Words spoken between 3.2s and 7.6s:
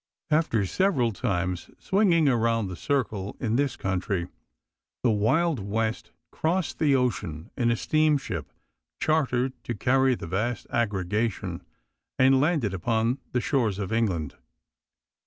in this country, the Wild West crossed the ocean